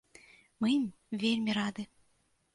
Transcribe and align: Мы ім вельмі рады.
Мы 0.65 0.73
ім 0.77 0.85
вельмі 1.25 1.51
рады. 1.61 1.83